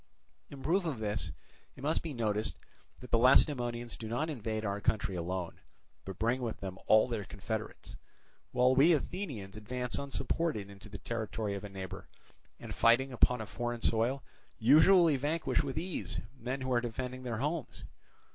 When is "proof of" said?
0.63-0.97